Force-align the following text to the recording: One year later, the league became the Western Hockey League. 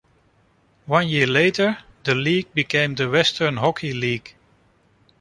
One 0.87 1.09
year 1.09 1.27
later, 1.27 1.77
the 2.05 2.15
league 2.15 2.51
became 2.55 2.95
the 2.95 3.07
Western 3.07 3.57
Hockey 3.57 3.93
League. 3.93 4.33